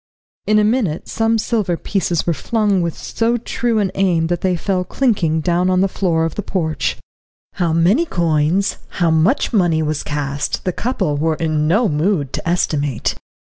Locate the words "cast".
10.01-10.65